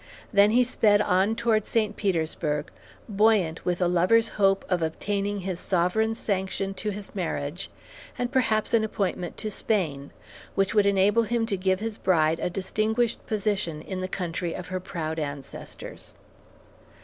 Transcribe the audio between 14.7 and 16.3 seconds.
proud ancestors.